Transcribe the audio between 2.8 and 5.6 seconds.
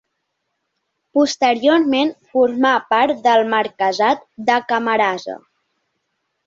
part del marquesat de Camarasa.